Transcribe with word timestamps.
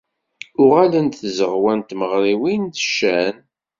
Uɣalent 0.61 1.19
tzeɣwa 1.21 1.73
n 1.77 1.81
tmeɣriwin 1.81 2.63
d 2.73 2.77
ccan. 2.87 3.35